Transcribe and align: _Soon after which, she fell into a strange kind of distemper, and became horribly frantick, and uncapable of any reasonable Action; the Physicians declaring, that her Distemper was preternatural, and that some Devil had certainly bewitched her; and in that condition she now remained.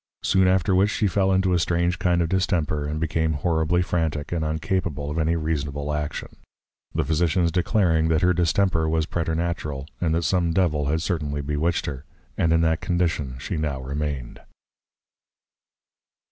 _Soon 0.27 0.47
after 0.47 0.73
which, 0.73 0.89
she 0.89 1.05
fell 1.05 1.31
into 1.31 1.53
a 1.53 1.59
strange 1.59 1.99
kind 1.99 2.23
of 2.23 2.29
distemper, 2.29 2.87
and 2.87 2.99
became 2.99 3.33
horribly 3.33 3.83
frantick, 3.83 4.31
and 4.31 4.43
uncapable 4.43 5.11
of 5.11 5.19
any 5.19 5.35
reasonable 5.35 5.93
Action; 5.93 6.37
the 6.95 7.03
Physicians 7.03 7.51
declaring, 7.51 8.07
that 8.07 8.23
her 8.23 8.33
Distemper 8.33 8.89
was 8.89 9.05
preternatural, 9.05 9.85
and 10.01 10.15
that 10.15 10.23
some 10.23 10.53
Devil 10.53 10.87
had 10.87 11.03
certainly 11.03 11.41
bewitched 11.43 11.85
her; 11.85 12.03
and 12.35 12.51
in 12.51 12.61
that 12.61 12.81
condition 12.81 13.35
she 13.37 13.57
now 13.57 13.79
remained. 13.79 14.41